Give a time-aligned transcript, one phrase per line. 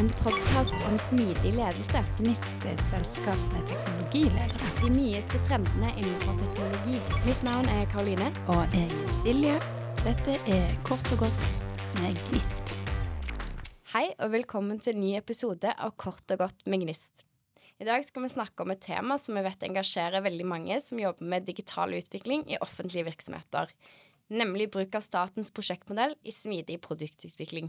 [0.00, 2.00] En podkast om smidig ledelse.
[2.16, 4.68] Gnist et selskap med teknologiledere.
[4.78, 6.94] De nyeste trendene innenfor teknologi.
[7.26, 8.30] Mitt navn er Karoline.
[8.48, 9.58] Og jeg er Silje.
[10.00, 11.58] Dette er Kort og godt
[11.98, 12.72] med Gnist.
[13.92, 17.26] Hei og velkommen til en ny episode av Kort og godt med Gnist.
[17.76, 21.04] I dag skal vi snakke om et tema som vi vet engasjerer veldig mange som
[21.04, 23.68] jobber med digital utvikling i offentlige virksomheter,
[24.32, 27.68] nemlig bruk av statens prosjektmodell i smidig produktutvikling.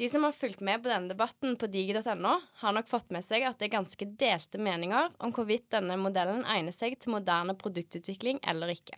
[0.00, 3.42] De som har fulgt med på denne debatten på digi.no, har nok fått med seg
[3.44, 8.40] at det er ganske delte meninger om hvorvidt denne modellen egner seg til moderne produktutvikling
[8.48, 8.96] eller ikke.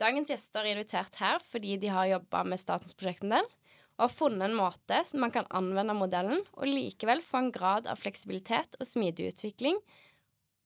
[0.00, 4.46] Dagens gjester er invitert her fordi de har jobba med statens prosjektmodell og har funnet
[4.48, 8.88] en måte som man kan anvende modellen og likevel få en grad av fleksibilitet og
[8.88, 9.76] smidig utvikling,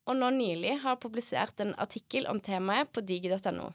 [0.06, 3.73] og nå nylig har publisert en artikkel om temaet på digi.no.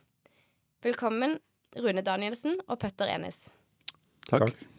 [0.87, 1.41] Velkommen,
[1.75, 3.49] Rune Danielsen og Petter Enis.
[4.31, 4.78] Takk.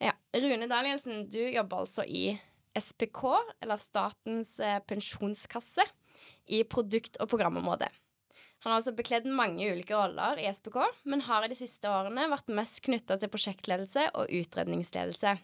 [0.00, 2.40] Ja, Rune Danielsen, du jobber altså i
[2.78, 3.18] SPK,
[3.60, 5.84] eller Statens eh, pensjonskasse,
[6.48, 7.88] i produkt- og programområdet.
[8.60, 12.28] Han har altså bekledd mange ulike roller i SPK, men har i de siste årene
[12.32, 15.36] vært mest knytta til prosjektledelse og utredningsledelse.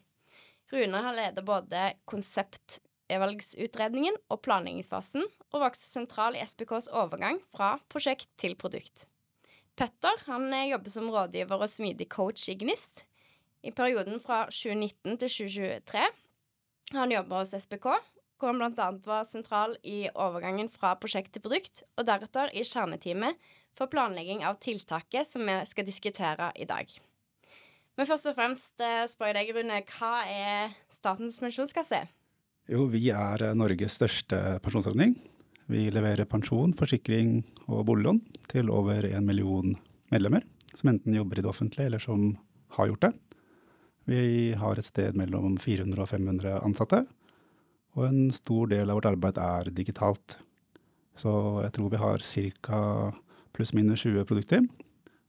[0.72, 8.28] Rune har ledet både konseptvalgsutredningen og planleggingsfasen, og var sentral i SPKs overgang fra prosjekt
[8.40, 9.06] til produkt.
[9.76, 13.04] Petter han eh, jobber som rådgiver og smidig coach i Gnist,
[13.66, 16.04] i perioden fra 2019 til 2023
[16.92, 17.88] har han jobba hos SPK,
[18.38, 18.88] hvor han bl.a.
[19.06, 23.40] var sentral i overgangen fra prosjekt til produkt, og deretter i kjerneteamet
[23.76, 26.86] for planlegging av tiltaket som vi skal diskutere i dag.
[27.96, 32.02] Men først og fremst eh, spør jeg deg, Rune, hva er Statens pensjonskasse?
[32.68, 35.16] Jo, vi er eh, Norges største pensjonsordning.
[35.72, 38.20] Vi leverer pensjon, forsikring og boliglån
[38.52, 39.74] til over en million
[40.12, 40.44] medlemmer,
[40.76, 42.34] som enten jobber i det offentlige eller som
[42.76, 43.14] har gjort det.
[44.06, 47.02] Vi har et sted mellom 400 og 500 ansatte,
[47.96, 50.36] og en stor del av vårt arbeid er digitalt.
[51.16, 51.32] Så
[51.64, 52.80] jeg tror vi har ca.
[53.56, 54.66] pluss-minus 20 produkter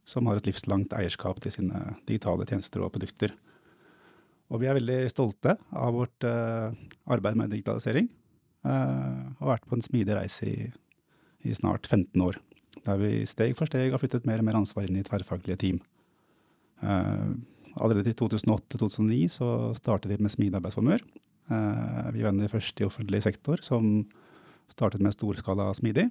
[0.08, 3.34] som har et livslangt eierskap til sine digitale tjenester og produkter.
[4.48, 6.72] Og vi er veldig stolte av vårt uh,
[7.12, 8.08] arbeid med digitalisering.
[8.68, 10.70] Uh, og vært på en smidig reise i,
[11.44, 12.40] i, snart 15 år.
[12.86, 15.82] Der vi steg for steg har flyttet mer og mer ansvar inn i tverrfaglige team.
[16.80, 17.36] Uh,
[17.76, 19.48] Allerede i 2008-2009 så
[19.78, 21.04] startet vi med smidige arbeidsformer.
[21.52, 24.06] Eh, vi var en av de i offentlig sektor som
[24.72, 26.10] startet med storskala smidig,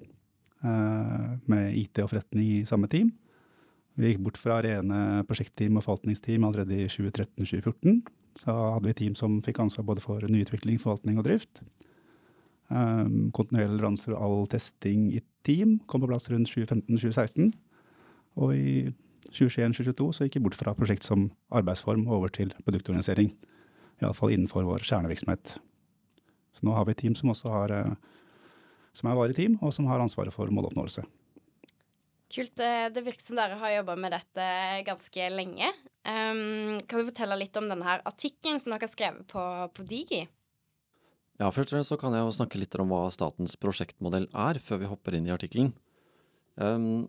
[0.65, 3.12] eh, med IT og forretning i samme team.
[3.97, 8.03] Vi gikk bort fra rene prosjektteam og forvaltningsteam allerede i 2013-2014.
[8.37, 11.62] Så hadde vi team som fikk ansvar både for nyutvikling, forvaltning og drift.
[12.69, 17.55] Um, kontinuerlig leveranser og all testing i team kom på plass rundt 2015-2016.
[18.37, 18.93] Og i
[19.32, 23.32] 2021-2022 så gikk vi bort fra prosjekt som arbeidsform over til produktorganisering.
[24.03, 25.56] Iallfall innenfor vår kjernevirksomhet.
[26.56, 27.94] Så nå har vi et team som også har, eh,
[28.97, 31.04] som er varig team, og som har ansvaret for måloppnåelse.
[32.32, 32.59] Kult.
[32.59, 34.47] Eh, det virker som dere har jobba med dette
[34.87, 35.69] ganske lenge.
[36.06, 39.43] Um, kan du fortelle litt om denne her artikkelen som dere har skrevet på,
[39.75, 40.26] på Digi?
[41.37, 44.58] Ja, først og fremst så kan jeg jo snakke litt om hva statens prosjektmodell er,
[44.58, 45.75] før vi hopper inn i artikkelen.
[46.56, 47.08] Um,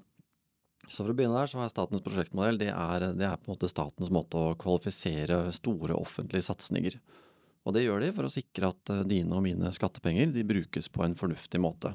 [0.88, 3.56] så for å begynne der, så er statens prosjektmodell det er, det er på en
[3.56, 6.96] måte statens måte å kvalifisere store offentlige satsinger.
[7.68, 10.88] Og det gjør de for å sikre at eh, dine og mine skattepenger de brukes
[10.88, 11.92] på en fornuftig måte.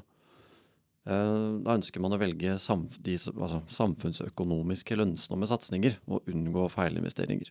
[1.09, 7.49] Eh, da ønsker man å velge de, altså, samfunnsøkonomiske lønnsomme satsinger og unngå feilinvesteringer.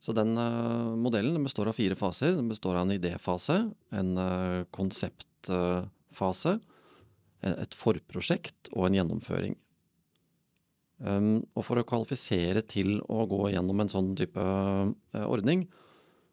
[0.00, 2.32] Så den uh, modellen den består av fire faser.
[2.32, 3.58] Den består av en idéfase,
[3.92, 4.14] en
[4.72, 6.54] konseptfase,
[7.44, 9.58] et forprosjekt og en gjennomføring.
[11.00, 15.64] Um, og for å kvalifisere til å gå gjennom en sånn type uh, ordning,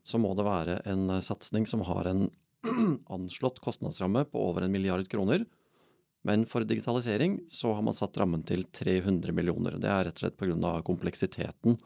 [0.03, 2.25] så må det være en uh, satsing som har en
[3.15, 5.45] anslått kostnadsramme på over en milliard kroner.
[6.27, 9.77] Men for digitalisering så har man satt rammen til 300 millioner.
[9.79, 10.73] Det er rett og slett pga.
[10.83, 11.77] kompleksiteten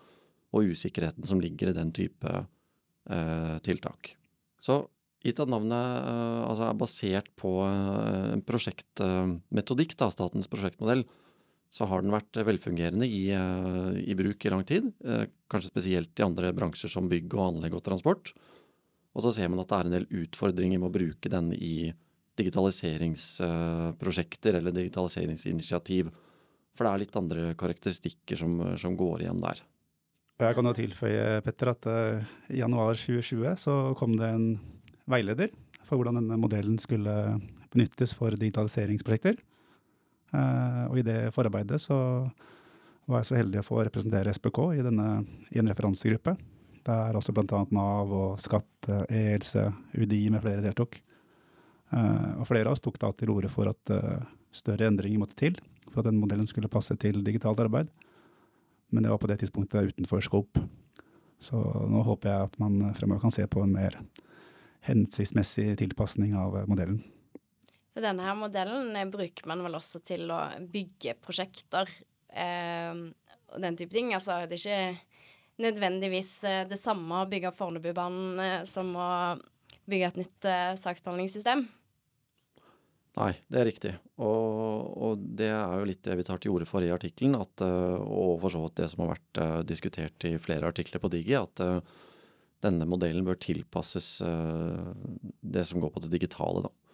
[0.51, 4.15] og usikkerheten som ligger i den type uh, tiltak.
[4.57, 4.81] Så
[5.21, 6.09] gitt at navnet
[6.49, 11.03] altså er basert på en prosjektmetodikk, da, statens prosjektmodell,
[11.71, 14.91] så har den vært velfungerende i, eh, i, bruk i lang tid.
[15.05, 18.33] Eh, kanskje spesielt i andre bransjer som bygg og anlegg og transport.
[19.15, 21.93] Og så ser man at det er en del utfordringer med å bruke den i
[22.39, 26.05] digitaliseringsprosjekter eller digitaliseringsinitiativ.
[26.75, 29.57] For det er litt andre karakteristikker som, som går igjen der.
[30.41, 31.83] Jeg kan jo tilføye, Petter, at
[32.49, 34.59] i januar 2020 så kom det en
[35.11, 35.49] veileder
[35.85, 37.13] for hvordan denne modellen skulle
[37.71, 39.35] benyttes for digitaliseringsprosjekter.
[40.31, 41.97] Eh, og i det forarbeidet så
[43.09, 45.07] var jeg så heldig å få representere SPK i, denne,
[45.51, 46.35] i en referansegruppe.
[46.85, 47.65] der også bl.a.
[47.69, 49.55] Nav og Skatt, ELC,
[49.93, 50.95] UDI med flere deltok.
[51.91, 53.91] Uh, og flere av oss tok da til orde for at
[54.55, 55.59] større endringer måtte til
[55.91, 57.89] for at den modellen skulle passe til digitalt arbeid.
[58.91, 60.63] Men det var på det tidspunktet utenfor scope.
[61.41, 63.97] Så nå håper jeg at man fremover kan se på en mer
[64.85, 67.01] hensiktsmessig tilpasning av modellen.
[67.91, 70.39] For denne her modellen bruker man vel også til å
[70.71, 71.89] bygge prosjekter
[72.31, 73.01] eh,
[73.51, 74.13] og den type ting.
[74.15, 75.11] Altså det er ikke
[75.61, 79.11] nødvendigvis eh, det samme å bygge Fornebubanen eh, som å
[79.89, 81.65] bygge et nytt eh, saksbehandlingssystem.
[83.19, 83.91] Nei, det er riktig.
[84.23, 88.37] Og, og, det er jo litt det vi tar til orde for i artikkelen, og
[88.39, 91.59] for så vidt det som har vært diskutert i flere artikler på Digi, at
[92.63, 96.90] denne modellen bør tilpasses det som går på det digitale, da.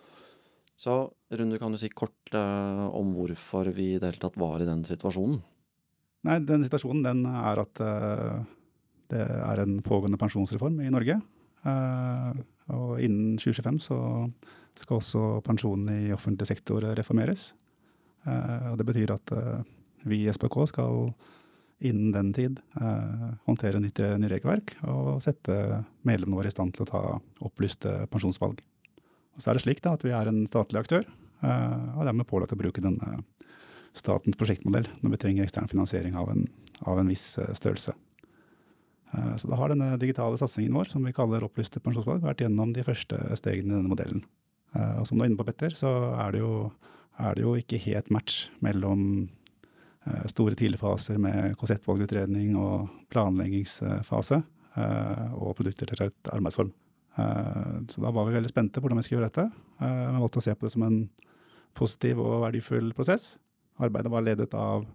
[0.78, 0.98] Så
[1.34, 4.84] Rune, kan du si kort om hvorfor vi i det hele tatt var i den
[4.86, 5.40] situasjonen?
[6.28, 7.82] Nei, den situasjonen den er at
[9.10, 11.18] det er en pågående pensjonsreform i Norge.
[11.66, 13.98] og innen 2025 så
[14.78, 17.52] skal også pensjonen i offentlig sektor reformeres.
[18.28, 19.66] Eh, og det betyr at eh,
[20.08, 21.10] vi i SPK skal
[21.88, 26.90] innen den tid eh, håndtere nytt regelverk og sette medlemmene våre i stand til å
[26.90, 27.04] ta
[27.46, 28.62] opplyste pensjonsvalg.
[29.38, 31.06] Og så er det slik da, at vi er en statlig aktør,
[31.45, 33.22] og dermed pålagt å bruke denne
[33.98, 36.48] statens prosjektmodell når vi trenger ekstern finansiering av en,
[36.89, 37.94] av en viss størrelse.
[39.38, 42.84] Så da har denne digitale satsingen vår, som vi kaller opplyste pensjonsvalg, vært gjennom de
[42.86, 44.25] første stegene i denne modellen.
[44.75, 46.51] Og som du er inne på, Petter, så er det jo,
[47.22, 49.30] er det jo ikke helt match mellom
[50.31, 54.42] store tidligfaser med konsettvalgutredning og planleggingsfase
[55.38, 56.74] og produkter til et arbeidsform.
[57.18, 59.46] Så da var vi veldig spente på hvordan vi skulle gjøre dette.
[59.81, 61.00] vi valgte å se på det som en
[61.78, 63.36] positiv og verdifull prosess.
[63.81, 64.86] Arbeidet var ledet av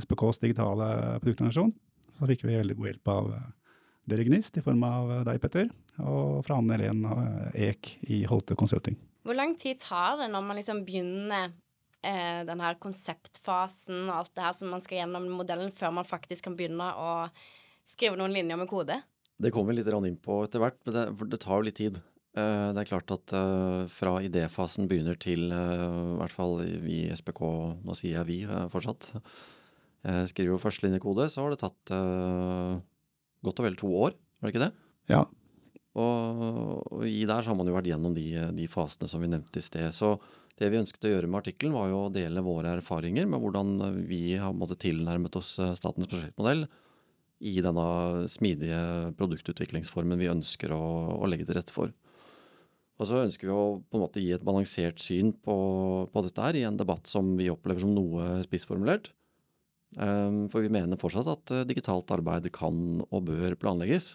[0.00, 0.88] SPKs digitale
[1.22, 1.72] produktorganisasjon.
[2.18, 3.32] Så fikk vi veldig god hjelp av
[4.08, 5.68] dere Gnist i form av deg, Petter,
[6.02, 7.04] og fra Anne Helen
[7.54, 8.98] Ek i Holte Consulting.
[9.22, 11.52] Hvor lang tid tar det når man liksom begynner
[12.02, 16.08] eh, den her konseptfasen og alt det her som man skal gjennom modellen, før man
[16.08, 17.12] faktisk kan begynne å
[17.86, 18.98] skrive noen linjer med kode?
[19.40, 21.98] Det kommer vi litt inn på etter hvert, men det, det tar jo litt tid.
[22.36, 27.02] Eh, det er klart at uh, fra idéfasen begynner til, uh, i hvert fall vi
[27.06, 27.42] i SPK,
[27.84, 28.38] nå sier jeg vi
[28.72, 29.12] fortsatt,
[30.02, 31.90] skriver jo førstelinjekode, så har det tatt
[33.46, 34.72] godt og vel to år, var det ikke det?
[35.12, 35.20] Ja,
[35.98, 38.26] og, i der så har man jo vært gjennom de,
[38.56, 39.92] de, fasene som vi nevnte i sted.
[39.92, 40.14] Så
[40.60, 43.74] det vi ønsket å gjøre med artikkelen, var jo å dele våre erfaringer med hvordan
[44.08, 46.66] vi har tilnærmet oss eh, statens prosjektmodell
[47.42, 50.82] i denne smidige produktutviklingsformen vi ønsker å,
[51.18, 51.90] å, legge til rette for.
[53.00, 55.56] Og så ønsker vi å på en måte gi et balansert syn på,
[56.12, 59.10] på dette her i en debatt som vi opplever som noe spissformulert.
[59.98, 64.14] Um, for vi mener fortsatt at uh, digitalt arbeid kan og bør planlegges.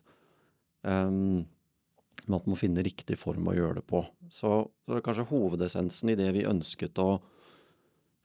[0.82, 1.46] Um,
[2.26, 4.02] men at man må finne riktig form å gjøre det på.
[4.34, 4.54] Så,
[4.88, 7.18] så kanskje hovedessensen i det vi ønsket å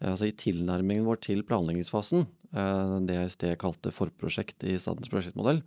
[0.03, 2.27] Altså i tilnærmingen vår til planleggingsfasen,
[2.57, 5.63] eh, det jeg i sted kalte forprosjekt i statens prosjektmodell,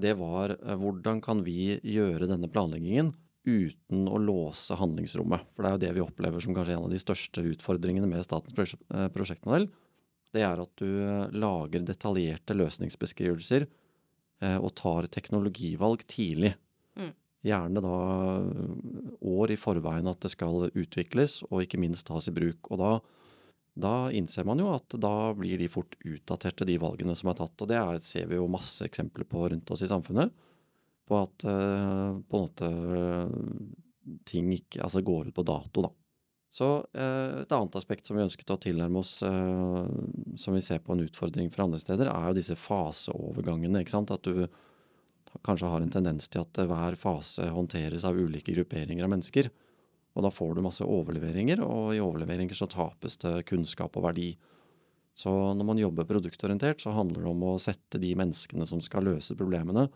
[0.00, 3.12] det var eh, hvordan kan vi gjøre denne planleggingen
[3.48, 5.46] uten å låse handlingsrommet.
[5.54, 8.26] For det er jo det vi opplever som kanskje en av de største utfordringene med
[8.26, 9.70] statens eh, prosjektmodell.
[10.30, 10.90] Det er at du
[11.34, 13.64] lager detaljerte løsningsbeskrivelser
[14.62, 16.52] og tar teknologivalg tidlig.
[16.94, 17.10] Mm
[17.46, 17.96] gjerne da
[19.20, 22.70] år i forveien at det skal utvikles, og ikke minst tas i bruk.
[22.70, 22.92] Og da,
[23.82, 27.56] da innser man jo at da blir de fort utdaterte, de valgene som er tatt.
[27.60, 30.32] Og det er, ser vi jo masse eksempler på rundt oss i samfunnet.
[31.08, 35.90] På at eh, på en måte uh, ting ikke altså går ut på dato, da.
[36.50, 36.68] Så
[36.98, 41.04] eh, et annet aspekt som vi ønsket å tilnærme oss, som vi ser på en
[41.04, 43.82] utfordring fra andre steder, er jo disse faseovergangene.
[43.84, 44.10] ikke sant?
[44.10, 44.48] At du
[45.46, 49.50] kanskje har en tendens til at hver fase håndteres av ulike grupperinger av mennesker.
[50.16, 54.32] Og da får du masse overleveringer, og i overleveringer så tapes det kunnskap og verdi.
[55.14, 59.06] Så når man jobber produktorientert, så handler det om å sette de menneskene som skal
[59.06, 59.88] løse problemene,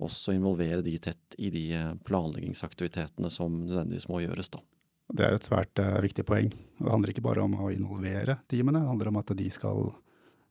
[0.00, 1.64] også involvere de tett i de
[2.08, 4.62] planleggingsaktivitetene som nødvendigvis må gjøres, da.
[5.10, 6.52] Det er et svært uh, viktig poeng.
[6.78, 9.90] Det handler ikke bare om å involvere teamene, det handler om at de skal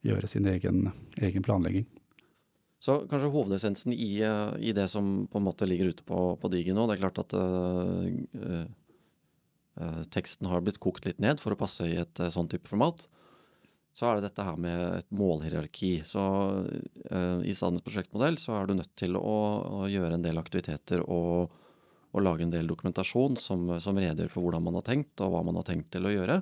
[0.06, 1.88] gjøre sin egen, egen planlegging.
[2.80, 6.52] Så kanskje hovedessensen i, eh, i, det som på en måte ligger ute på, på
[6.52, 8.62] Digi nå, det er klart at uh,
[10.12, 13.06] teksten har blitt kokt litt ned for å passe i et uh, sånn type format.
[13.96, 16.06] Så er det dette her med et målhierarki.
[16.08, 16.22] Så
[17.44, 19.40] i Statens prosjektmodell så er du nødt til å,
[19.82, 21.50] å gjøre en del aktiviteter og,
[22.14, 25.42] og, lage en del dokumentasjon som, som redegjør for hvordan man har tenkt, og hva
[25.44, 26.38] man har tenkt til å gjøre.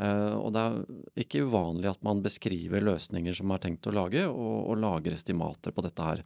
[0.00, 3.94] Uh, og det er ikke uvanlig at man beskriver løsninger som man har tenkt å
[3.94, 6.24] lage, og, og lager estimater på dette her.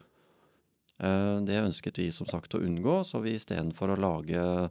[0.99, 4.69] Eh, Det ønsket vi som sagt å unngå, så vi istedenfor å lage eh,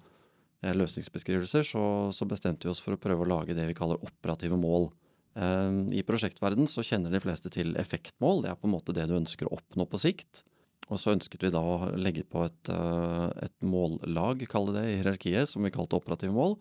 [0.71, 1.83] løsningsbeskrivelser, så,
[2.15, 4.89] så bestemte vi oss for å prøve å lage det vi kaller operative mål.
[5.35, 9.07] Eh, I prosjektverden så kjenner de fleste til effektmål, det er på en måte det
[9.09, 10.45] du ønsker å oppnå på sikt.
[10.91, 14.97] Og så ønsket vi da å legge på et, eh, et mållag, kalle det i
[14.99, 16.57] hierarkiet, som vi kalte operative mål,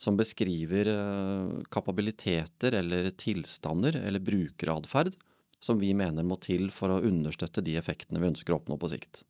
[0.00, 5.14] som beskriver eh, kapabiliteter eller tilstander eller brukeratferd
[5.62, 8.90] som vi mener må til for å understøtte de effektene vi ønsker å oppnå på
[8.90, 9.22] sikt.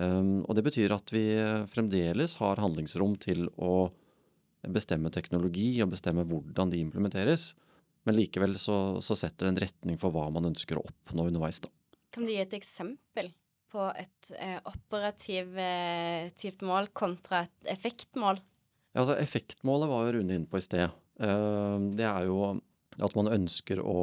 [0.00, 1.24] Um, og det betyr at vi
[1.68, 3.90] fremdeles har handlingsrom til å
[4.68, 7.50] bestemme teknologi og bestemme hvordan de implementeres,
[8.08, 11.60] men likevel så, så setter det en retning for hva man ønsker å oppnå underveis.
[11.64, 11.68] da.
[12.12, 13.30] Kan du gi et eksempel
[13.70, 18.40] på et eh, operativt mål kontra et effektmål?
[18.90, 20.90] Ja, altså Effektmålet var jo Rune inne på i sted.
[21.22, 22.40] Eh, Det er jo
[22.98, 23.98] at man ønsker å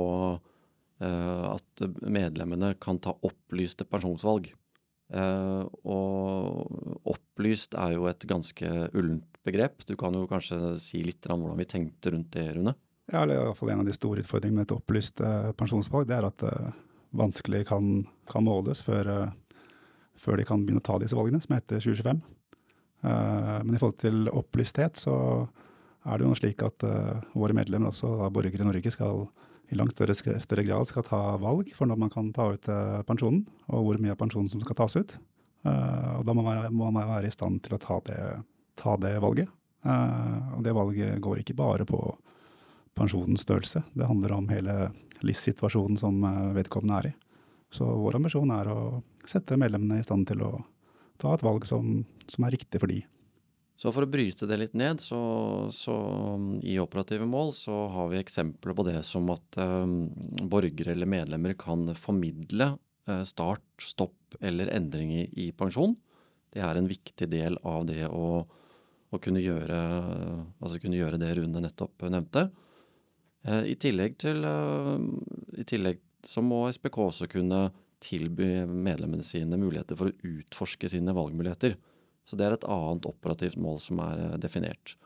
[1.04, 4.54] eh, At medlemmene kan ta opplyste pensjonsvalg.
[5.14, 9.86] Eh, Og opplyst er jo et ganske ullent begrep.
[9.88, 12.76] Du kan jo kanskje si litt om hvordan vi tenkte rundt det, Rune?
[13.08, 16.10] Ja, eller i hvert fall En av de store utfordringene med et opplyst uh, pensjonsvalg,
[16.10, 16.56] det er at det
[17.16, 19.64] vanskelig kan, kan måles før, eh,
[20.18, 22.22] før de kan begynne å ta disse valgene, som heter 2025.
[23.04, 25.16] Eh, men i forhold til opplysthet så
[26.08, 29.28] er det jo slik at eh, våre medlemmer, også da borgere i Norge, skal
[29.70, 33.02] i langt større, større grad skal ta valg for når man kan ta ut eh,
[33.08, 35.18] pensjonen, og hvor mye av pensjonen som skal tas ut.
[35.68, 38.22] Eh, og da må man, må man være i stand til å ta det,
[38.80, 39.52] ta det valget.
[39.84, 42.00] Eh, og det valget går ikke bare på
[42.98, 43.84] pensjonens størrelse.
[43.94, 44.78] Det handler om hele
[45.26, 46.24] livssituasjonen som
[46.56, 47.14] vedkommende er i.
[47.74, 48.80] Så vår ambisjon er å
[49.28, 50.52] sette medlemmene i stand til å
[51.20, 53.02] ta et valg som, som er riktig for de.
[53.78, 55.20] Så for å bryte det litt ned, så,
[55.74, 55.94] så
[56.34, 59.86] um, i operative mål så har vi eksempler på det som at eh,
[60.50, 62.72] borgere eller medlemmer kan formidle
[63.06, 65.94] eh, start, stopp eller endringer i pensjon.
[66.54, 69.78] Det er en viktig del av det å, å kunne, gjøre,
[70.58, 72.48] altså kunne gjøre det Rune nettopp nevnte.
[73.46, 74.96] Eh, I tillegg til eh,
[75.62, 77.68] I tillegg så må SPK også kunne
[78.04, 81.78] tilby medlemmene sine muligheter for å utforske sine valgmuligheter.
[82.28, 84.98] Så det er et annet operativt mål som er eh, definert.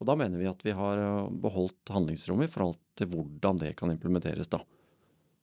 [0.00, 3.74] Og da mener vi at vi har eh, beholdt handlingsrommet i forhold til hvordan det
[3.78, 4.62] kan implementeres, da.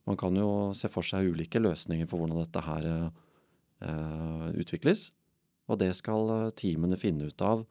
[0.07, 5.11] Man kan jo se for seg ulike løsninger for hvordan dette her eh, utvikles.
[5.71, 7.65] Og det skal eh, teamene finne ut av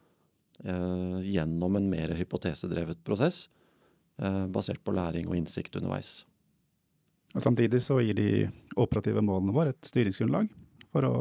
[0.64, 3.46] eh, gjennom en mer hypotesedrevet prosess,
[4.20, 6.22] eh, basert på læring og innsikt underveis.
[7.32, 8.30] Og samtidig så gir de
[8.76, 10.50] operative målene våre et styringsgrunnlag
[10.92, 11.14] for å,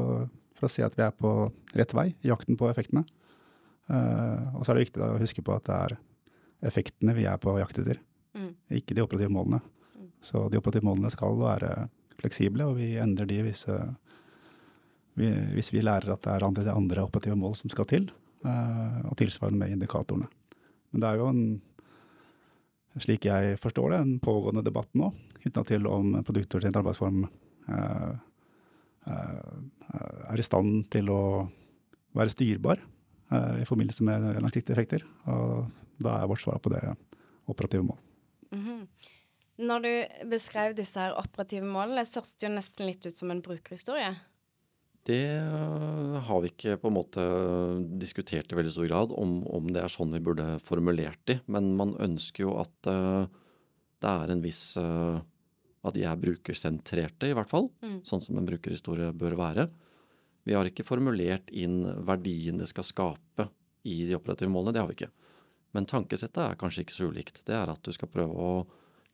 [0.61, 1.33] for å se at vi er på
[1.73, 3.01] rett vei i jakten på effektene.
[3.89, 5.97] Uh, og så er det viktig da å huske på at det er
[6.69, 7.99] effektene vi er på jakt etter,
[8.31, 8.53] Mm.
[8.71, 9.57] ikke de operative målene.
[9.97, 10.05] Mm.
[10.23, 11.89] Så de operative målene skal være
[12.21, 13.89] fleksible, og vi endrer de hvis, eh,
[15.19, 18.07] vi, hvis vi lærer at det er andre, andre operative mål som skal til,
[18.45, 20.29] uh, og tilsvarende med indikatorene.
[20.93, 21.43] Men det er jo en,
[23.03, 28.11] slik jeg forstår det, en pågående debatt nå knytta til om produktorientert arbeidsform eh,
[30.31, 31.21] er i stand til å
[32.17, 35.05] være styrbar eh, i forbindelse med langsiktige effekter.
[35.31, 35.69] Og
[36.01, 36.83] da er vårt svar på det
[37.51, 37.99] operative mål.
[38.55, 38.85] Mhm.
[39.61, 39.91] Når du
[40.31, 44.15] beskrev disse her operative målene, så hørtes det jo nesten litt ut som en brukerhistorie.
[45.05, 47.23] Det øh, har vi ikke på en måte
[48.01, 51.39] diskutert i veldig stor grad, om, om det er sånn vi burde formulert de.
[51.49, 53.25] Men man ønsker jo at uh,
[54.01, 55.21] det er en viss uh,
[55.81, 57.71] At de er brukersentrerte, i hvert fall.
[57.81, 58.01] Mm.
[58.05, 59.65] Sånn som en brukerhistorie bør være.
[60.47, 63.47] Vi har ikke formulert inn verdien det skal skape
[63.85, 64.73] i de operative målene.
[64.73, 65.11] Det har vi ikke.
[65.75, 67.43] Men tankesettet er kanskje ikke så ulikt.
[67.47, 68.53] Det er at du skal prøve å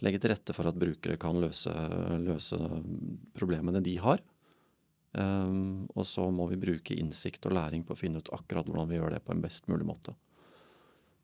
[0.05, 1.73] legge til rette for at brukere kan løse,
[2.21, 2.57] løse
[3.37, 4.21] problemene de har.
[5.17, 8.89] Um, og så må vi bruke innsikt og læring på å finne ut akkurat hvordan
[8.91, 10.13] vi gjør det på en best mulig måte.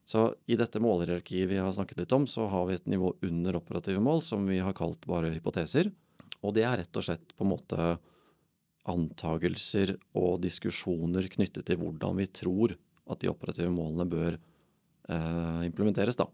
[0.07, 3.59] Så i dette målhierarkiet vi har snakket litt om, så har vi et nivå under
[3.59, 5.91] operative mål som vi har kalt bare hypoteser.
[6.43, 7.93] Og det er rett og slett på en måte
[8.89, 12.75] antagelser og diskusjoner knyttet til hvordan vi tror
[13.09, 16.27] at de operative målene bør eh, implementeres, da.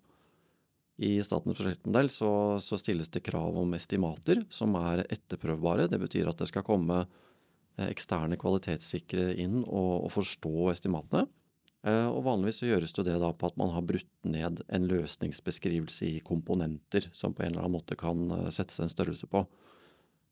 [0.99, 5.87] I statens prosjektmodell så, så stilles det krav om estimater som er etterprøvbare.
[5.87, 11.29] Det betyr at det skal komme eh, eksterne kvalitetssikre inn og, og forstå estimatene.
[11.87, 16.09] Eh, og vanligvis så gjøres det da på at man har brutt ned en løsningsbeskrivelse
[16.09, 19.45] i komponenter som på en eller annen måte kan eh, settes en størrelse på.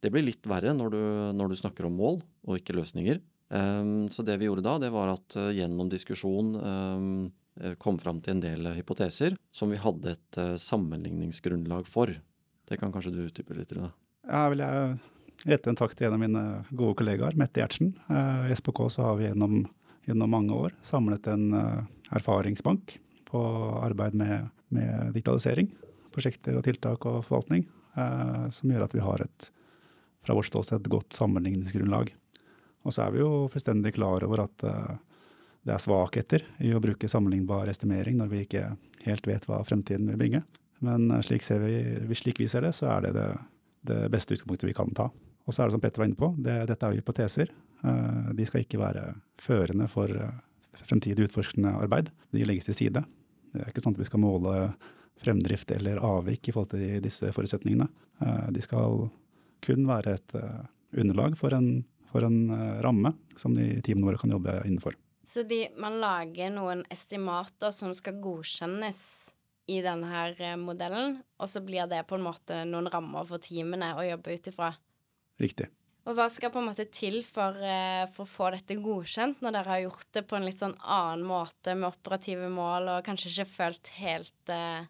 [0.08, 1.02] Det blir litt verre når du,
[1.36, 3.18] når du snakker om mål og ikke løsninger.
[3.52, 7.10] Um, så det vi gjorde da, det var at uh, gjennom diskusjon um,
[7.80, 12.14] kom fram til en del hypoteser som vi hadde et uh, sammenligningsgrunnlag for.
[12.68, 13.74] Det kan kanskje du utdype litt?
[13.76, 13.90] Rune?
[14.28, 14.96] Ja, vil jeg
[15.52, 17.92] rette en takk til en av mine gode kollegaer, Mette Gjertsen.
[18.48, 19.60] I SPK så har vi gjennom,
[20.08, 21.52] gjennom mange år samlet en
[22.16, 22.96] erfaringsbank
[23.28, 23.44] på
[23.84, 25.70] arbeid med, med digitalisering.
[26.16, 27.64] Prosjekter og tiltak og forvaltning.
[28.52, 29.48] Som gjør at vi har et
[30.28, 32.12] fra vårt ståsted et godt sammenligningsgrunnlag.
[32.84, 34.66] Og så er vi jo fullstendig klar over at
[35.68, 38.64] det er svakheter i å bruke sammenlignbar estimering når vi ikke
[39.08, 40.44] helt vet hva fremtiden vil bringe.
[40.84, 43.28] Men slik, vi, slik vi ser det, så er det det,
[43.90, 45.10] det beste utgangspunktet vi kan ta.
[45.48, 47.52] Og så er det som Petter var inne på, det, dette er jo hypoteser.
[48.36, 49.06] De skal ikke være
[49.42, 50.12] førende for
[50.78, 52.12] fremtidig utforskende arbeid.
[52.36, 53.04] De legges til side.
[53.52, 54.56] Det er ikke sånn at vi skal måle
[55.18, 57.88] fremdrift eller avvik i forhold til disse forutsetningene.
[58.54, 59.08] De skal
[59.64, 60.66] kun være et eh,
[61.02, 64.98] underlag for en, for en eh, ramme som de teamene våre kan jobbe innenfor.
[65.28, 69.00] Så de, man lager noen estimater som skal godkjennes
[69.68, 73.44] i denne her eh, modellen, og så blir det på en måte noen rammer for
[73.44, 74.72] teamene å jobbe ut ifra?
[75.44, 75.68] Riktig.
[76.08, 77.58] Og hva skal på en måte til for,
[78.14, 81.26] for, å få dette godkjent, når dere har gjort det på en litt sånn annen
[81.28, 84.88] måte med operative mål, og kanskje ikke følt helt uh,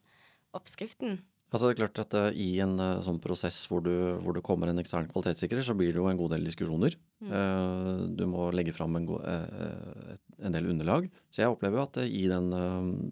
[0.54, 1.18] oppskriften?
[1.48, 4.42] Altså det er klart at uh, I en uh, sånn prosess hvor du, hvor du
[4.44, 6.98] kommer en ekstern kvalitetssikrer, så blir det jo en god del diskusjoner.
[7.24, 7.30] Mm.
[7.32, 11.08] Uh, du må legge fram en, en, del underlag.
[11.32, 12.52] Så jeg opplever at i den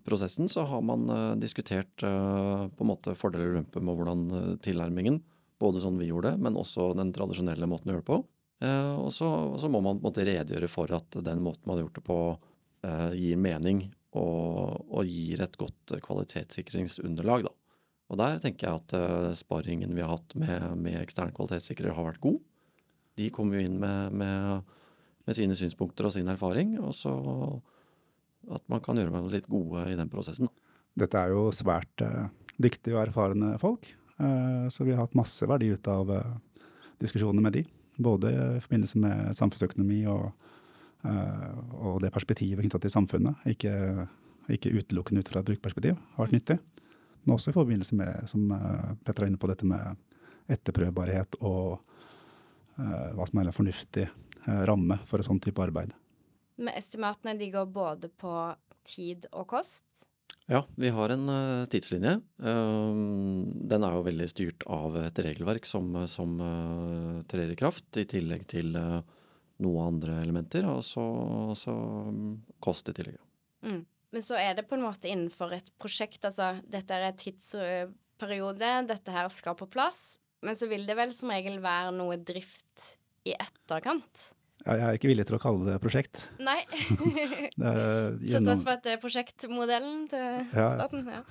[0.03, 1.07] prosessen så har man
[1.39, 5.21] diskutert på en måte fordeler og ulemper med hvordan tilnærmingen,
[5.61, 8.21] både sånn vi gjorde det, men også den tradisjonelle måten å gjøre det på.
[8.99, 9.29] og så,
[9.61, 12.07] så, må man på en måte redegjøre for at den måten man har gjort det
[12.07, 12.19] på,
[13.17, 13.85] gir mening
[14.19, 17.47] og, og gir et godt kvalitetssikringsunderlag.
[17.47, 17.53] da.
[18.11, 22.09] Og der tenker jeg at uh, sparringen vi har hatt med, med eksterne kvalitetssikrer, har
[22.11, 22.37] vært god.
[23.17, 24.75] De kommer jo inn med, med,
[25.25, 27.15] med, sine synspunkter og sin erfaring, og så
[28.53, 30.51] at man kan gjøre meg litt gode i den prosessen.
[30.95, 32.27] Dette er jo svært uh,
[32.61, 36.13] dyktige og erfarne folk, uh, så vi har hatt masse verdi ut av
[37.01, 37.65] diskusjonene med de.
[37.95, 40.25] Både i forbindelse med samfunnsøkonomi og,
[41.07, 43.45] og det perspektivet knytta til samfunnet.
[43.47, 43.71] Ikke,
[44.51, 45.95] ikke utelukkende ut fra et brukerperspektiv.
[46.17, 46.57] Har vært nyttig.
[47.25, 49.97] Men også i forbindelse med, som eh, Petter er inne på, dette med
[50.51, 51.79] etterprøvbarhet og
[52.77, 54.03] uh, hva som er en fornuftig
[54.45, 55.95] uh, ramme for et sånn type arbeid.
[56.61, 58.33] Men estimatene de går både på
[58.85, 60.05] tid og kost?
[60.45, 62.19] Ja, vi har en uh, tidslinje.
[62.37, 66.37] den er jo veldig styrt av et regelverk som, som
[67.25, 71.07] trer i kraft, i tillegg til noen andre elementer, og så,
[71.57, 71.73] så
[72.61, 73.17] kost i tillegg.
[73.65, 73.81] Mm.
[74.15, 76.21] Men så er det på en måte innenfor et prosjekt.
[76.23, 80.21] Altså dette er et tidsperiode, dette her skal på plass.
[80.45, 82.93] Men så vil det vel som regel være noe drift
[83.27, 84.29] i etterkant.
[84.63, 86.23] Ja, jeg er ikke villig til å kalle det prosjekt.
[86.39, 86.61] Nei.
[87.59, 90.25] det er, Så tross for at det er prosjektmodellen til
[90.55, 90.69] ja.
[90.77, 91.11] staten?
[91.11, 91.21] Ja.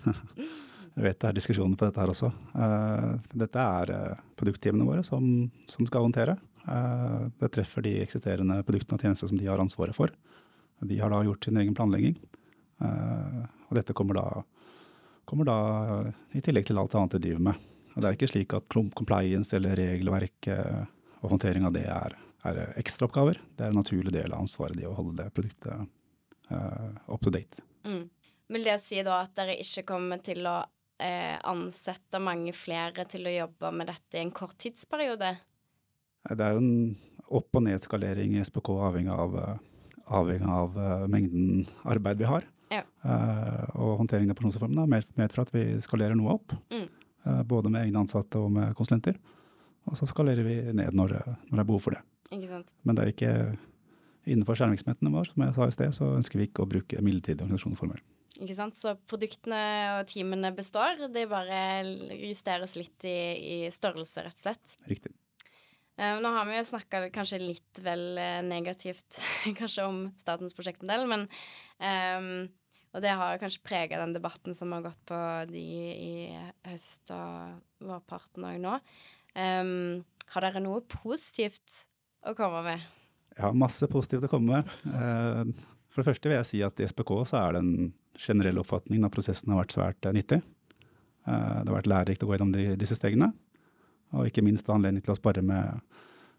[0.99, 2.35] jeg vet det er diskusjoner på dette her også.
[2.53, 5.25] Uh, dette er uh, produktteamene våre som,
[5.73, 6.37] som, skal håndtere.
[6.69, 10.13] Uh, det treffer de eksisterende produktene og tjenester som de har ansvaret for.
[10.85, 12.21] De har da gjort sin egen planlegging.
[12.83, 14.27] Eh, og dette kommer da,
[15.29, 15.59] kommer da,
[16.35, 17.71] i tillegg til alt annet de driver med.
[17.95, 20.49] Og det er ikke slik at compliance eller regelverk
[21.25, 23.39] og håndtering av det er, er ekstraoppgaver.
[23.57, 25.87] Det er en naturlig del av ansvaret de å holde det produktet
[26.51, 27.65] uh, up to date.
[27.87, 28.09] Mm.
[28.55, 30.59] Vil det si da at dere ikke kommer til å
[31.01, 35.31] eh, ansette mange flere til å jobbe med dette i en kort tidsperiode?
[36.29, 36.75] Det er jo en
[37.25, 39.39] opp- og nedskalering i SPK avhengig av,
[40.05, 42.45] avhengig av uh, mengden arbeid vi har.
[42.73, 42.83] Ja.
[43.05, 46.57] Uh, og håndteringen av pensjonsreformen har medført at vi skalerer noe opp.
[46.73, 46.87] Mm.
[47.27, 49.19] Uh, både med egne ansatte og med konsulenter.
[49.91, 51.19] Og så skalerer vi ned når,
[51.51, 52.03] når det er behov for det.
[52.83, 53.33] Men det er ikke
[54.25, 57.45] innenfor skjermvirksomhetene våre, som jeg sa i sted, så ønsker vi ikke å bruke midlertidige
[57.45, 58.01] organisasjonsformer.
[58.43, 58.79] Ikke sant?
[58.79, 59.61] Så produktene
[59.99, 61.59] og teamene består, de bare
[62.19, 63.19] justeres litt i,
[63.59, 64.75] i størrelse, rett og slett.
[64.91, 65.13] Riktig.
[65.95, 69.21] Uh, nå har vi jo snakka kanskje litt vel negativt
[69.61, 71.29] kanskje om statens prosjektmodell, men
[71.79, 72.47] um,
[72.95, 75.19] og det har kanskje prega den debatten som har gått på
[75.51, 76.13] de i
[76.71, 78.77] høst og vårparten òg nå.
[79.35, 81.83] Um, har dere noe positivt
[82.23, 82.85] å komme med?
[83.35, 84.77] Ja, masse positivt å komme med.
[84.87, 85.51] Uh,
[85.91, 89.03] for det første vil jeg si at i SPK så er det en generell oppfatning
[89.07, 90.41] at prosessen har vært svært nyttig.
[91.25, 91.33] Det
[91.71, 93.31] har vært lærerikt å gå gjennom de, disse stegene.
[94.15, 95.83] Og ikke minst anledning til å spare med,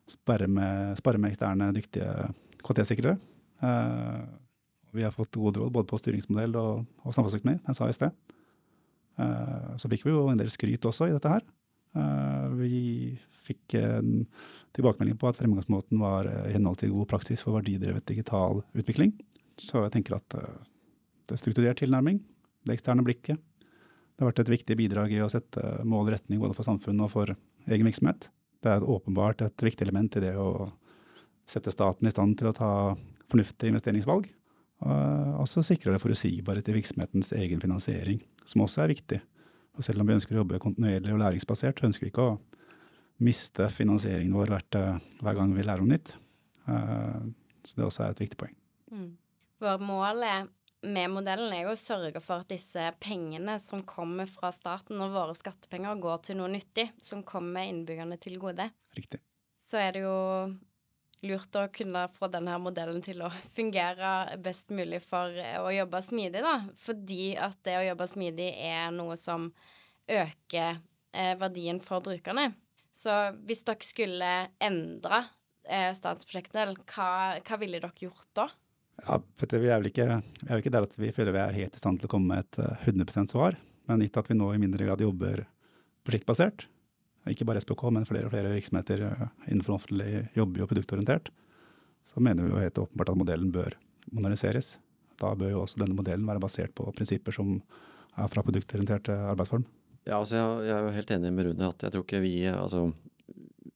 [0.09, 2.29] spare med, spare med eksterne, dyktige
[2.63, 3.17] kvalitetssikrere.
[3.63, 4.23] Uh,
[4.95, 8.35] vi har fått gode råd både på styringsmodell og, og samfunnsøkonomi, jeg sa i sted.
[9.19, 11.43] Uh, så fikk vi jo en del skryt også i dette her.
[11.95, 12.77] Uh, vi
[13.45, 14.23] fikk en
[14.75, 19.13] tilbakemelding på at fremgangsmåten var i henhold til god praksis for verdidrevet digital utvikling.
[19.61, 20.63] Så jeg tenker at uh,
[21.25, 22.19] det er strukturert tilnærming,
[22.65, 23.39] det eksterne blikket.
[24.15, 27.07] Det har vært et viktig bidrag i å sette mål og retning både for samfunnet
[27.07, 27.35] og for
[27.67, 28.29] egen virksomhet.
[28.63, 30.71] Det er åpenbart et viktig element i det å
[31.49, 32.71] sette staten i stand til å ta
[33.29, 34.27] fornuftige investeringsvalg.
[34.85, 39.19] Og så sikrer det forutsigbarhet i virksomhetens egen finansiering, som også er viktig.
[39.75, 42.37] Og selv om vi ønsker å jobbe kontinuerlig og læringsbasert, så ønsker vi ikke å
[43.25, 46.15] miste finansieringen vår hver gang vi lærer om nytt.
[46.65, 48.55] Så det også er et viktig poeng.
[48.91, 49.11] Mm.
[49.61, 50.51] For målet
[50.85, 55.15] med modellen er jo å sørge for at disse pengene som kommer fra staten og
[55.15, 58.69] våre skattepenger, går til noe nyttig som kommer innbyggerne til gode.
[58.97, 59.21] Riktig.
[59.59, 60.17] Så er det jo
[61.25, 66.43] lurt å kunne få denne modellen til å fungere best mulig for å jobbe smidig,
[66.45, 66.57] da.
[66.77, 69.49] Fordi at det å jobbe smidig er noe som
[70.05, 70.77] øker
[71.15, 72.51] eh, verdien for brukerne.
[72.95, 73.13] Så
[73.47, 75.23] hvis dere skulle endre
[75.67, 77.09] eh, statsprosjektet, hva,
[77.41, 78.49] hva ville dere gjort da?
[79.03, 80.05] Ja, vi er vel ikke,
[80.39, 82.31] vi er ikke, der at vi føler vi er helt i stand til å komme
[82.31, 83.57] med et 100 eh, svar.
[83.89, 85.43] Men gitt at vi nå i mindre grad jobber
[86.05, 86.67] prosjektbasert,
[87.29, 91.31] ikke bare SPK, men flere og flere virksomheter eh, innenfor offentlig jobber jo produktorientert,
[92.05, 93.75] så mener vi jo helt åpenbart at modellen bør
[94.11, 94.77] moderniseres.
[95.19, 97.57] Da bør jo også denne modellen være basert på prinsipper som
[98.15, 99.65] er fra produktorientert arbeidsform.
[100.05, 102.35] Ja, altså jeg, jeg er jo helt enig med Rune at jeg tror ikke vi
[102.51, 102.83] altså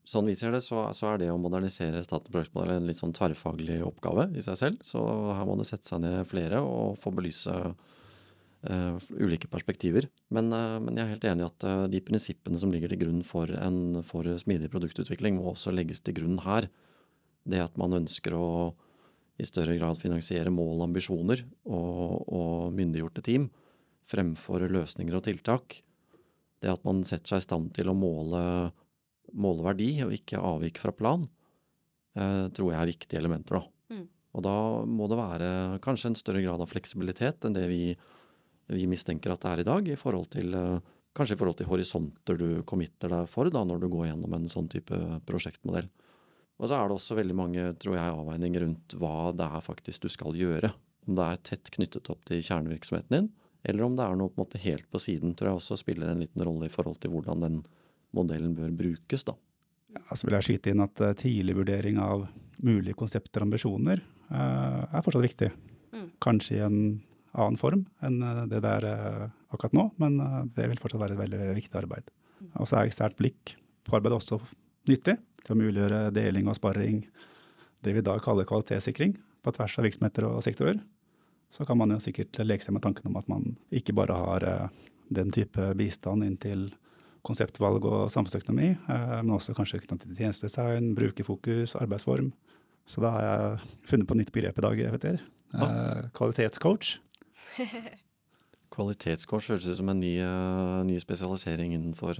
[0.09, 3.77] Sånn vi ser det, så, så er det å modernisere staten en litt sånn tverrfaglig
[3.85, 4.81] oppgave i seg selv.
[4.81, 10.09] Så her må det sette seg ned flere og få belyse uh, ulike perspektiver.
[10.33, 13.03] Men, uh, men, jeg er helt enig i at uh, de prinsippene som ligger til
[13.03, 16.71] grunn for, en, for smidig produktutvikling, må også legges til grunn her.
[17.45, 18.49] Det at man ønsker å
[19.39, 23.47] i større grad finansiere mål og ambisjoner og, og myndiggjorte team
[24.09, 25.83] fremfor løsninger og tiltak.
[26.59, 28.41] Det at man setter seg i stand til å måle
[29.33, 31.25] måleverdi og ikke avvik fra plan,
[32.15, 33.59] eh, tror jeg er viktige elementer.
[33.59, 33.95] da.
[33.95, 34.07] Mm.
[34.33, 35.49] Og da må det være
[35.83, 37.83] kanskje en større grad av fleksibilitet enn det vi,
[38.69, 40.79] vi mistenker at det er i dag, i forhold til, eh,
[41.17, 44.49] kanskje i forhold til horisonter du committer deg for da, når du går gjennom en
[44.51, 45.89] sånn type prosjektmodell.
[46.59, 50.03] Og så er det også veldig mange tror jeg, avveininger rundt hva det er faktisk
[50.03, 50.73] du skal gjøre.
[51.07, 53.29] Om det er tett knyttet opp til kjernevirksomheten din,
[53.63, 56.11] eller om det er noe på en måte helt på siden, tror jeg også spiller
[56.11, 57.61] en liten rolle i forhold til hvordan den
[58.15, 59.35] modellen bør brukes, da.
[59.95, 62.27] Ja, så vil jeg skyte inn at uh, tidlig vurdering av
[62.65, 65.49] mulige konsepter og ambisjoner uh, er fortsatt viktig.
[65.95, 66.09] Mm.
[66.21, 66.79] Kanskje i en
[67.33, 70.19] annen form enn uh, det det er akkurat nå, men
[70.53, 72.11] det vil fortsatt være et veldig viktig arbeid.
[72.61, 73.55] Og så er eksternt blikk
[73.87, 74.37] på arbeidet også
[74.89, 77.01] nyttig til å muliggjøre deling og sparring,
[77.81, 80.77] det vi da kaller kvalitetssikring på tvers av virksomheter og sektorer.
[81.49, 84.45] Så kan man jo sikkert leke seg med tanken om at man ikke bare har
[85.09, 86.67] den type bistand inntil
[87.29, 92.31] konseptvalg og samfunnsøkonomi, eh, men også kanskje knyttet til tjenestedesign, brukerfokus, arbeidsform.
[92.89, 95.23] Så da har jeg funnet på nytt begrep i dag, Petter.
[95.53, 96.09] Ah.
[96.17, 96.97] Kvalitetscoach.
[98.73, 102.17] Kvalitetscoach høres ut som en ny, uh, ny spesialisering innenfor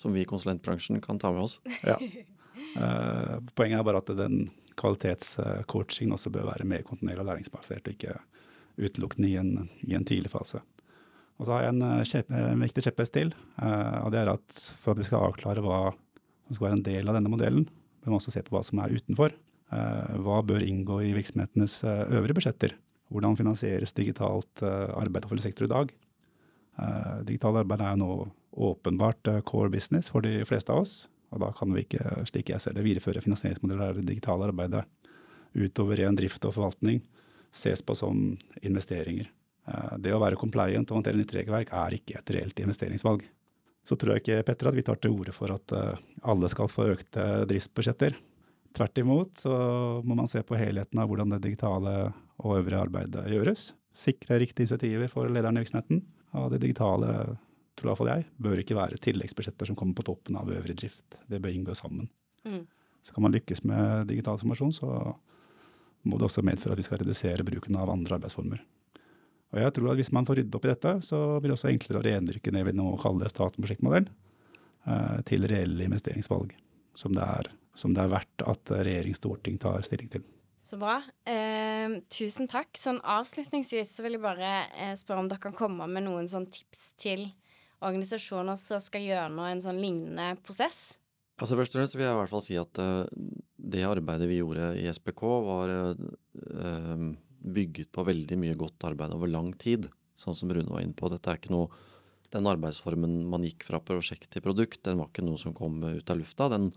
[0.00, 1.60] som vi i konsulentbransjen kan ta med oss.
[1.90, 1.98] Ja.
[3.56, 8.18] Poenget er bare at den kvalitetscoachingen også bør være mer kontinuerlig og læringsbasert, og ikke
[8.78, 10.60] utelukkende i en, i en tidlig fase.
[11.40, 13.32] Og så har jeg en, eh, kjepp, en viktig kjepphest til.
[13.56, 16.88] Uh, og det er at for at vi skal avklare hva som skal være en
[16.90, 17.64] del av denne modellen,
[18.04, 19.32] bør må også se på hva som er utenfor.
[19.72, 22.74] Uh, hva bør inngå i virksomhetenes uh, øvrige budsjetter?
[23.10, 25.88] Hvordan finansieres digitalt arbeid for sektor i dag?
[27.26, 28.12] digitalt arbeid er jo nå
[28.70, 30.92] åpenbart core business for de fleste av oss.
[31.34, 34.84] Og da kan vi ikke, slik jeg ser det, videreføre finansieringsmodeller av det digitale arbeidet
[35.58, 37.02] utover ren drift og forvaltning
[37.50, 39.26] ses på som investeringer.
[39.68, 43.26] Eh, det å være compliant og håndtere nytt regelverk er ikke et reelt investeringsvalg.
[43.86, 46.70] Så tror jeg ikke Petter, at vi tar til orde for at eh, alle skal
[46.70, 48.16] få økte driftsbudsjetter.
[48.76, 49.52] Tvert imot så
[50.06, 51.94] må man se på helheten av hvordan det digitale
[52.40, 53.70] og øvrige arbeidet gjøres.
[53.96, 56.04] Sikre riktige initiativer for lederen i virksomheten.
[56.38, 57.14] Og det digitale,
[57.78, 61.18] tror iallfall jeg, bør ikke være tilleggsbudsjetter som kommer på toppen av øvrig drift.
[61.26, 62.06] Det bør inngå sammen.
[62.46, 62.62] Mm.
[63.02, 64.90] Så kan man lykkes med digital informasjon, så
[66.06, 68.62] må det også medføre at vi skal redusere bruken av andre arbeidsformer.
[69.50, 71.70] Og jeg tror at Hvis man får ryddet opp i dette, så blir det også
[71.72, 76.52] enklere å rendyrke ned ved noe å kalle statens prosjektmodell eh, til reelle investeringsvalg,
[76.94, 80.22] som det, er, som det er verdt at regjering storting tar stilling til.
[80.62, 81.00] Så bra.
[81.26, 82.70] Eh, tusen takk.
[82.78, 86.46] Sånn Avslutningsvis så vil jeg bare eh, spørre om dere kan komme med noen sånn
[86.52, 87.26] tips til
[87.80, 91.00] organisasjoner som skal gjennom en sånn lignende prosess?
[91.40, 93.08] Altså Først og fremst vil jeg i hvert fall si at uh,
[93.72, 97.06] det arbeidet vi gjorde i SPK, var uh,
[97.40, 101.08] bygget på veldig mye godt arbeid over lang tid, sånn som Rune var inne på.
[101.12, 101.70] Dette er ikke noe
[102.30, 106.10] Den arbeidsformen man gikk fra prosjekt til produkt, den var ikke noe som kom ut
[106.12, 106.46] av lufta.
[106.52, 106.68] Den,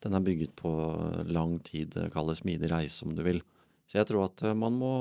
[0.00, 0.70] den er bygget på
[1.28, 3.42] lang tid, kall det smidig reise, om du vil.
[3.90, 4.92] Så jeg tror at eh, man må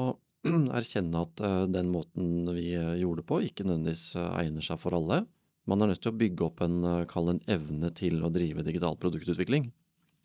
[0.79, 4.97] erkjenne at eh, den måten vi eh, gjorde det på, ikke nødvendigvis egner seg for
[4.97, 5.23] alle.
[5.65, 6.77] Man er nødt til å bygge opp en,
[7.09, 9.71] kall en evne til å drive digital produktutvikling.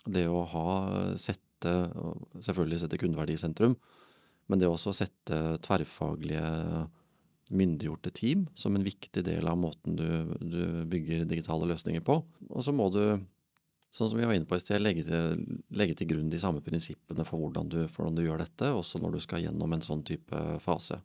[0.04, 0.66] Det å ha
[1.20, 1.72] sette,
[2.44, 3.78] selvfølgelig sette kundeverdi i sentrum,
[4.50, 6.88] men det også å sette tverrfaglige,
[7.50, 10.06] myndiggjorte team som en viktig del av måten du,
[10.38, 12.20] du bygger digitale løsninger på.
[12.46, 13.02] Og så må du,
[13.94, 15.40] sånn som vi var inne på i sted, legge til,
[15.74, 19.02] legge til grunn de samme prinsippene for hvordan, du, for hvordan du gjør dette, også
[19.02, 21.00] når du skal gjennom en sånn type fase.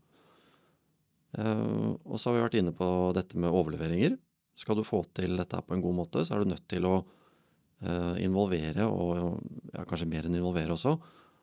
[1.36, 4.16] Uh, og så har vi vært inne på dette med overleveringer.
[4.56, 6.96] Skal du få til dette på en god måte, så er du nødt til å
[7.02, 9.42] uh, involvere, og
[9.74, 10.96] ja, kanskje mer enn involvere også,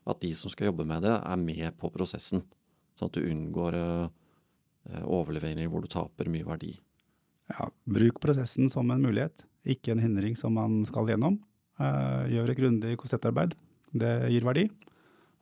[0.09, 2.43] at de som skal jobbe med det, er med på prosessen.
[2.99, 6.75] Sånn at du unngår eh, overleveringer hvor du taper mye verdi.
[7.53, 11.39] Ja, bruk prosessen som en mulighet, ikke en hindring som man skal gjennom.
[11.79, 13.55] Eh, gjør et grundig konseptarbeid.
[13.93, 14.67] Det gir verdi.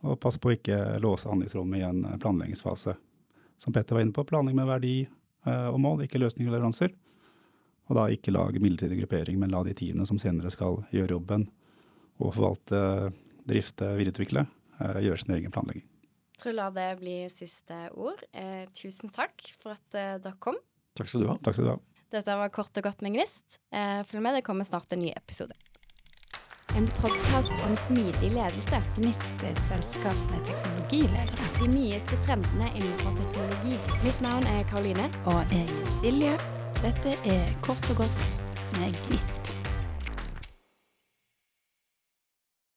[0.06, 2.96] Og pass på å ikke låse handlingsrommet i en planleggingsfase.
[3.60, 6.94] Som Petter var inne på, planlegg med verdi eh, og mål, ikke løsninger og leveranser.
[7.90, 11.48] Og da ikke lag midlertidig gruppering, men la de teamene som senere skal gjøre jobben
[12.20, 13.10] og forvalte,
[13.48, 14.46] drifte, videreutvikle,
[14.80, 15.86] eh, gjøre sin egen planlegging.
[16.40, 18.22] Jeg tror la det bli siste ord.
[18.32, 20.56] Eh, tusen takk for at eh, dere kom.
[20.96, 21.36] Takk skal du ha.
[21.44, 21.80] Takk skal du ha.
[22.10, 23.60] Dette var Kort og godt med Gnist.
[23.70, 25.54] Eh, følg med, det kommer snart en ny episode.
[26.78, 28.80] En podkast om smidig ledelse.
[28.96, 31.48] Gnist er et selskap med teknologiledere.
[31.60, 33.78] De nyeste trendene innenfor teknologi.
[34.06, 35.10] Mitt navn er Karoline.
[35.30, 36.36] Og jeg er Silje.
[36.80, 38.36] Dette er Kort og godt
[38.78, 39.59] med Gnist.